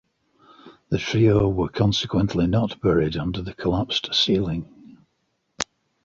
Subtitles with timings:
[0.89, 4.97] The trio were consequently not buried under the collapsed ceiling.